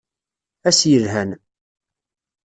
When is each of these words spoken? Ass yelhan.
Ass 0.69 0.79
yelhan. 0.89 1.31